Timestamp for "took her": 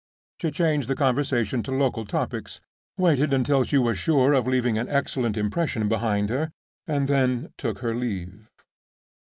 7.55-7.93